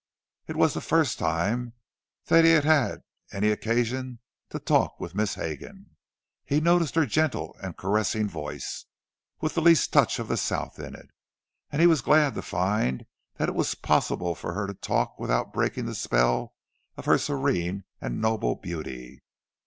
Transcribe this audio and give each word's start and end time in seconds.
It 0.47 0.55
was 0.55 0.73
the 0.73 0.81
first 0.81 1.19
time 1.19 1.73
that 2.25 2.43
he 2.43 2.49
had 2.53 2.65
ever 2.65 2.73
had 2.73 3.01
any 3.31 3.51
occasion 3.51 4.17
to 4.49 4.57
talk 4.57 4.99
with 4.99 5.13
Miss 5.13 5.35
Hegan. 5.35 5.95
He 6.43 6.59
noticed 6.59 6.95
her 6.95 7.05
gentle 7.05 7.55
and 7.61 7.77
caressing 7.77 8.27
voice, 8.27 8.85
with 9.41 9.53
the 9.53 9.61
least 9.61 9.93
touch 9.93 10.17
of 10.17 10.27
the 10.27 10.37
South 10.37 10.79
in 10.79 10.95
it; 10.95 11.09
and 11.69 11.81
he 11.81 11.87
was 11.87 12.01
glad 12.01 12.33
to 12.33 12.41
find 12.41 13.05
that 13.35 13.47
it 13.49 13.53
was 13.53 13.75
possible 13.75 14.33
for 14.33 14.53
her 14.53 14.65
to 14.65 14.73
talk 14.73 15.19
without 15.19 15.53
breaking 15.53 15.85
the 15.85 15.93
spell 15.93 16.55
of 16.97 17.05
her 17.05 17.19
serene 17.19 17.83
and 18.01 18.19
noble 18.19 18.55
beauty. 18.55 19.21